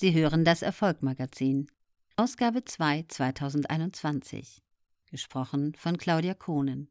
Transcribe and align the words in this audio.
Sie 0.00 0.14
hören 0.14 0.44
das 0.44 0.62
Erfolgmagazin. 0.62 1.66
Ausgabe 2.14 2.64
2 2.64 3.06
2021. 3.08 4.62
Gesprochen 5.10 5.74
von 5.74 5.98
Claudia 5.98 6.34
Kohnen. 6.34 6.88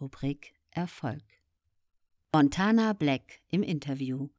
Rubrik 0.00 0.54
Erfolg. 0.72 1.22
Montana 2.34 2.94
Black 2.94 3.42
im 3.48 3.62
Interview. 3.62 4.30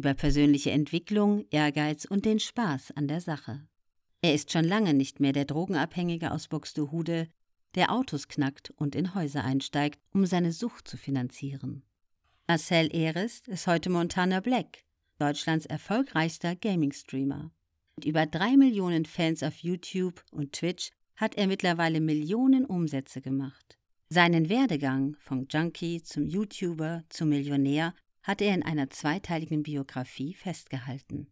Über 0.00 0.14
persönliche 0.14 0.72
Entwicklung, 0.72 1.46
Ehrgeiz 1.52 2.06
und 2.06 2.24
den 2.24 2.40
Spaß 2.40 2.90
an 2.96 3.06
der 3.06 3.20
Sache. 3.20 3.68
Er 4.20 4.34
ist 4.34 4.50
schon 4.50 4.64
lange 4.64 4.92
nicht 4.92 5.20
mehr 5.20 5.32
der 5.32 5.44
Drogenabhängige 5.44 6.32
aus 6.32 6.48
Buxtehude, 6.48 7.28
der 7.76 7.92
Autos 7.92 8.26
knackt 8.26 8.70
und 8.78 8.96
in 8.96 9.14
Häuser 9.14 9.44
einsteigt, 9.44 10.00
um 10.12 10.26
seine 10.26 10.50
Sucht 10.50 10.88
zu 10.88 10.96
finanzieren. 10.96 11.84
Marcel 12.48 12.92
Erest 12.92 13.46
ist 13.46 13.68
heute 13.68 13.90
Montana 13.90 14.40
Black, 14.40 14.82
Deutschlands 15.20 15.66
erfolgreichster 15.66 16.56
Gaming-Streamer. 16.56 17.52
Mit 18.00 18.06
über 18.06 18.24
drei 18.24 18.56
Millionen 18.56 19.04
Fans 19.04 19.42
auf 19.42 19.58
YouTube 19.58 20.24
und 20.30 20.54
Twitch 20.54 20.90
hat 21.16 21.34
er 21.34 21.46
mittlerweile 21.46 22.00
Millionen 22.00 22.64
Umsätze 22.64 23.20
gemacht. 23.20 23.76
Seinen 24.08 24.48
Werdegang 24.48 25.16
vom 25.20 25.46
Junkie 25.50 26.02
zum 26.02 26.26
YouTuber 26.26 27.04
zum 27.10 27.28
Millionär 27.28 27.92
hat 28.22 28.40
er 28.40 28.54
in 28.54 28.62
einer 28.62 28.88
zweiteiligen 28.88 29.62
Biografie 29.62 30.32
festgehalten. 30.32 31.26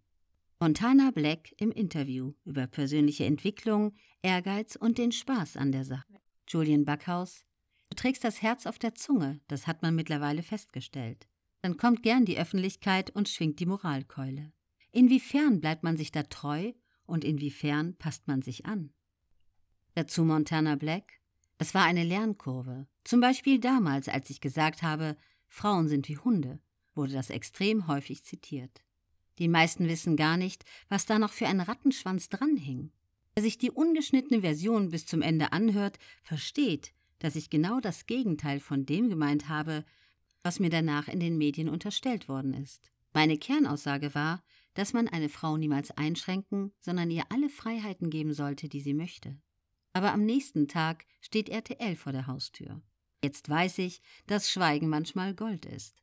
Montana 0.60 1.10
Black 1.10 1.54
im 1.56 1.72
Interview 1.72 2.34
über 2.44 2.66
persönliche 2.66 3.24
Entwicklung, 3.24 3.94
Ehrgeiz 4.20 4.76
und 4.76 4.98
den 4.98 5.10
Spaß 5.10 5.56
an 5.56 5.72
der 5.72 5.86
Sache. 5.86 6.20
Julian 6.48 6.84
Backhaus, 6.84 7.46
du 7.88 7.96
trägst 7.96 8.24
das 8.24 8.42
Herz 8.42 8.66
auf 8.66 8.78
der 8.78 8.94
Zunge, 8.94 9.40
das 9.48 9.66
hat 9.66 9.80
man 9.80 9.94
mittlerweile 9.94 10.42
festgestellt. 10.42 11.28
Dann 11.62 11.78
kommt 11.78 12.02
gern 12.02 12.26
die 12.26 12.36
Öffentlichkeit 12.36 13.08
und 13.08 13.30
schwingt 13.30 13.58
die 13.58 13.64
Moralkeule. 13.64 14.52
Inwiefern 14.92 15.60
bleibt 15.60 15.82
man 15.82 15.96
sich 15.96 16.12
da 16.12 16.22
treu 16.22 16.72
und 17.06 17.24
inwiefern 17.24 17.96
passt 17.96 18.28
man 18.28 18.42
sich 18.42 18.66
an? 18.66 18.92
Dazu 19.94 20.24
Montana 20.24 20.76
Black. 20.76 21.20
Das 21.58 21.74
war 21.74 21.84
eine 21.84 22.04
Lernkurve. 22.04 22.86
Zum 23.04 23.20
Beispiel 23.20 23.58
damals, 23.58 24.08
als 24.08 24.30
ich 24.30 24.40
gesagt 24.40 24.82
habe, 24.82 25.16
Frauen 25.48 25.88
sind 25.88 26.08
wie 26.08 26.18
Hunde, 26.18 26.60
wurde 26.94 27.14
das 27.14 27.30
extrem 27.30 27.88
häufig 27.88 28.24
zitiert. 28.24 28.82
Die 29.38 29.48
meisten 29.48 29.88
wissen 29.88 30.16
gar 30.16 30.36
nicht, 30.36 30.64
was 30.88 31.06
da 31.06 31.18
noch 31.18 31.32
für 31.32 31.46
ein 31.46 31.60
Rattenschwanz 31.60 32.28
dranhing. 32.28 32.92
Wer 33.34 33.42
sich 33.42 33.58
die 33.58 33.70
ungeschnittene 33.70 34.40
Version 34.40 34.90
bis 34.90 35.06
zum 35.06 35.22
Ende 35.22 35.52
anhört, 35.52 35.98
versteht, 36.22 36.92
dass 37.20 37.36
ich 37.36 37.50
genau 37.50 37.80
das 37.80 38.06
Gegenteil 38.06 38.60
von 38.60 38.84
dem 38.84 39.08
gemeint 39.08 39.48
habe, 39.48 39.84
was 40.42 40.60
mir 40.60 40.70
danach 40.70 41.08
in 41.08 41.20
den 41.20 41.38
Medien 41.38 41.68
unterstellt 41.68 42.28
worden 42.28 42.54
ist. 42.54 42.90
Meine 43.12 43.38
Kernaussage 43.38 44.14
war, 44.14 44.42
dass 44.74 44.92
man 44.92 45.08
eine 45.08 45.28
Frau 45.28 45.56
niemals 45.56 45.90
einschränken, 45.92 46.72
sondern 46.80 47.10
ihr 47.10 47.24
alle 47.30 47.48
Freiheiten 47.48 48.10
geben 48.10 48.32
sollte, 48.32 48.68
die 48.68 48.80
sie 48.80 48.94
möchte. 48.94 49.36
Aber 49.92 50.12
am 50.12 50.24
nächsten 50.24 50.68
Tag 50.68 51.06
steht 51.20 51.48
RTL 51.48 51.96
vor 51.96 52.12
der 52.12 52.26
Haustür. 52.26 52.80
Jetzt 53.22 53.48
weiß 53.48 53.78
ich, 53.78 54.00
dass 54.26 54.50
Schweigen 54.50 54.88
manchmal 54.88 55.34
Gold 55.34 55.66
ist. 55.66 55.96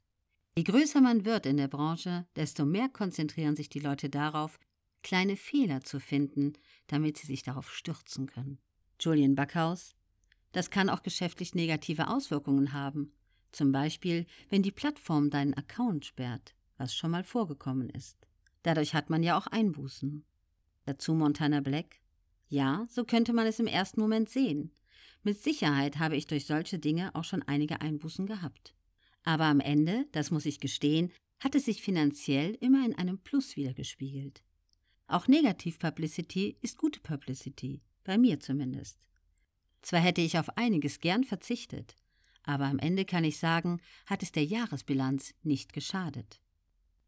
Je 0.58 0.64
größer 0.64 1.02
man 1.02 1.26
wird 1.26 1.46
in 1.46 1.58
der 1.58 1.68
Branche, 1.68 2.28
desto 2.36 2.66
mehr 2.66 2.90
konzentrieren 2.90 3.56
sich 3.56 3.70
die 3.70 3.80
Leute 3.80 4.10
darauf, 4.10 4.60
kleine 5.04 5.38
Fehler 5.38 5.82
zu 5.82 6.00
finden, 6.00 6.54
damit 6.88 7.18
sie 7.18 7.28
sich 7.28 7.44
darauf 7.44 7.72
stürzen 7.72 8.26
können. 8.26 8.60
Julian 9.00 9.36
Backhaus 9.36 9.96
Das 10.52 10.70
kann 10.70 10.90
auch 10.90 11.04
geschäftlich 11.04 11.54
negative 11.54 12.10
Auswirkungen 12.10 12.74
haben. 12.74 13.14
Zum 13.52 13.72
Beispiel, 13.72 14.26
wenn 14.50 14.64
die 14.64 14.72
Plattform 14.72 15.30
deinen 15.30 15.54
Account 15.54 16.06
sperrt, 16.06 16.56
was 16.78 16.96
schon 16.96 17.12
mal 17.12 17.24
vorgekommen 17.24 17.90
ist. 17.90 18.18
Dadurch 18.64 18.94
hat 18.94 19.10
man 19.10 19.24
ja 19.24 19.38
auch 19.38 19.48
Einbußen. 19.48 20.26
Dazu 20.86 21.14
Montana 21.14 21.62
Black? 21.62 22.02
Ja, 22.48 22.86
so 22.90 23.04
könnte 23.04 23.34
man 23.34 23.48
es 23.48 23.60
im 23.60 23.68
ersten 23.68 24.02
Moment 24.02 24.30
sehen. 24.30 24.72
Mit 25.24 25.42
Sicherheit 25.42 25.98
habe 25.98 26.16
ich 26.16 26.28
durch 26.28 26.46
solche 26.46 26.78
Dinge 26.78 27.14
auch 27.16 27.24
schon 27.24 27.42
einige 27.44 27.82
Einbußen 27.82 28.26
gehabt. 28.26 28.76
Aber 29.24 29.46
am 29.46 29.60
Ende, 29.60 30.06
das 30.12 30.30
muss 30.30 30.46
ich 30.46 30.60
gestehen, 30.60 31.12
hat 31.40 31.56
es 31.56 31.66
sich 31.66 31.82
finanziell 31.82 32.56
immer 32.62 32.86
in 32.86 32.96
einem 32.96 33.18
Plus 33.18 33.56
wiedergespiegelt. 33.56 34.44
Auch 35.08 35.28
Negativ-Publicity 35.28 36.58
ist 36.62 36.78
gute 36.78 37.00
Publicity, 37.00 37.82
bei 38.04 38.18
mir 38.18 38.40
zumindest. 38.40 39.00
Zwar 39.82 40.00
hätte 40.00 40.22
ich 40.22 40.40
auf 40.40 40.58
einiges 40.58 41.00
gern 41.00 41.24
verzichtet, 41.24 41.96
aber 42.44 42.66
am 42.66 42.80
Ende 42.80 43.06
kann 43.06 43.24
ich 43.24 43.38
sagen, 43.38 43.82
hat 44.06 44.24
es 44.24 44.32
der 44.32 44.46
Jahresbilanz 44.46 45.34
nicht 45.44 45.74
geschadet. 45.74 46.40